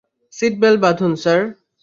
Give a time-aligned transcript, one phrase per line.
[0.33, 1.39] Seat belt বাধুন, sir.